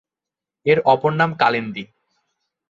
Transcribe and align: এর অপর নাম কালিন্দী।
এর 0.65 0.79
অপর 0.85 1.11
নাম 1.19 1.31
কালিন্দী। 1.41 1.83